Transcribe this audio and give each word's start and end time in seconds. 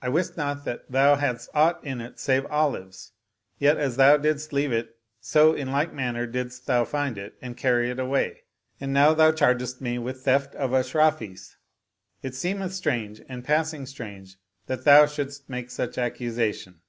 I 0.00 0.08
wist 0.08 0.36
not 0.36 0.64
that 0.66 0.88
thou 0.88 1.16
hadst 1.16 1.50
aught 1.52 1.84
in 1.84 2.00
it 2.00 2.20
save 2.20 2.46
olives; 2.46 3.10
yet 3.58 3.76
as 3.76 3.96
thou 3.96 4.16
didst 4.16 4.52
leave 4.52 4.70
it, 4.70 4.96
so 5.20 5.52
in 5.52 5.72
like 5.72 5.92
manner 5.92 6.28
didst, 6.28 6.66
thou 6.66 6.84
find 6.84 7.18
it 7.18 7.34
and 7.42 7.56
carry 7.56 7.90
it 7.90 7.98
away; 7.98 8.42
and 8.80 8.92
now 8.92 9.14
thou 9.14 9.32
chargest 9.32 9.80
me 9.80 9.98
with 9.98 10.20
theft 10.22 10.54
of 10.54 10.70
Ashrafis. 10.70 11.56
It 12.22 12.36
seemeth 12.36 12.72
strange 12.72 13.20
and 13.28 13.42
passing 13.42 13.84
strange 13.86 14.36
that 14.66 14.84
thou 14.84 15.06
shouldst 15.06 15.50
make 15.50 15.72
such 15.72 15.98
accusation. 15.98 16.80